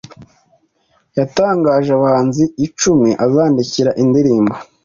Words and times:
yatangaje 1.17 1.89
abahanzi 1.97 2.43
icumi 2.65 3.09
azandikira 3.25 3.91
indirimbo 4.03 4.53